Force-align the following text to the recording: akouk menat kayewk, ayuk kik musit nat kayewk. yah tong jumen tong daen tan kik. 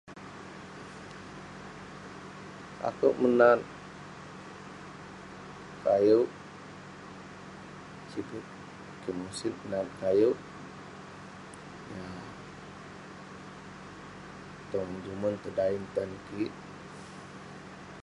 akouk 2.89 3.15
menat 3.21 3.59
kayewk, 5.83 6.29
ayuk 8.15 8.45
kik 9.01 9.15
musit 9.19 9.55
nat 9.71 9.87
kayewk. 10.01 10.37
yah 11.93 12.23
tong 14.71 14.91
jumen 15.03 15.33
tong 15.43 15.55
daen 15.59 15.83
tan 15.95 16.09
kik. 16.25 16.53